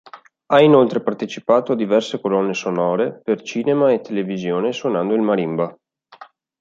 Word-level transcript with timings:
Ha 0.47 0.59
inoltre 0.59 1.03
partecipato 1.03 1.73
a 1.73 1.75
diverse 1.75 2.19
colonne 2.19 2.55
sonore 2.55 3.21
per 3.23 3.43
cinema 3.43 3.91
e 3.91 4.01
televisione 4.01 4.73
suonando 4.73 5.13
il 5.13 5.21
marimba. 5.21 5.77